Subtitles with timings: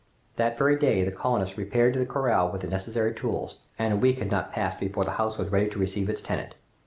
[0.35, 3.97] That very day the colonists repaired to the corral with the necessary tools, and a
[3.97, 6.55] week had not passed before the house was ready to receive its tenant.